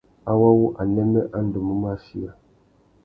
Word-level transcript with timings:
Awô 0.29 0.47
wu 0.59 0.67
anêmê 0.81 1.21
a 1.37 1.39
ndú 1.45 1.59
mú 1.67 1.73
mù 1.81 1.87
achiya. 1.93 2.31